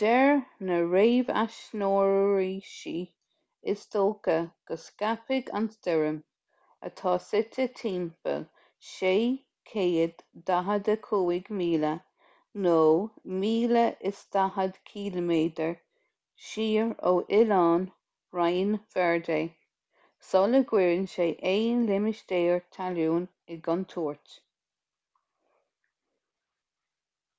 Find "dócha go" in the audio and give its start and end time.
3.94-4.76